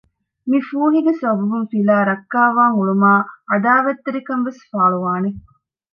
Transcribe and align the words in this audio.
މި 0.49 0.59
ފޫހީގެ 0.69 1.13
ސަބަބުން 1.21 1.67
ފިލާ 1.71 1.95
ރައްކާވާން 2.09 2.75
އުޅުމާއި 2.77 3.23
ޢަދާވާތްތެރިކަން 3.49 4.43
ވެސް 4.47 4.61
ފާޅުވާނެ 4.69 5.29